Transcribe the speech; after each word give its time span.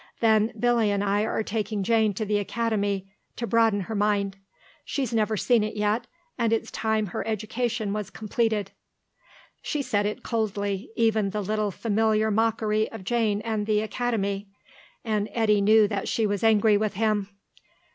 Then 0.19 0.51
Billy 0.59 0.89
and 0.89 1.03
I 1.03 1.25
are 1.25 1.43
taking 1.43 1.83
Jane 1.83 2.15
to 2.15 2.25
the 2.25 2.39
Academy, 2.39 3.05
to 3.35 3.45
broaden 3.45 3.81
her 3.81 3.93
mind. 3.93 4.35
She's 4.83 5.13
never 5.13 5.37
seen 5.37 5.63
it 5.63 5.75
yet, 5.75 6.07
and 6.39 6.51
it's 6.51 6.71
time 6.71 7.05
her 7.05 7.27
education 7.27 7.93
was 7.93 8.09
completed." 8.09 8.71
She 9.61 9.83
said 9.83 10.07
it 10.07 10.23
coldly, 10.23 10.89
even 10.95 11.29
the 11.29 11.43
little 11.43 11.69
familiar 11.69 12.31
mockery 12.31 12.91
of 12.91 13.03
Jane 13.03 13.41
and 13.41 13.67
the 13.67 13.81
Academy, 13.81 14.47
and 15.05 15.29
Eddy 15.33 15.61
knew 15.61 15.87
that 15.89 16.07
she 16.07 16.25
was 16.25 16.43
angry 16.43 16.77
with 16.77 16.95
him. 16.95 17.27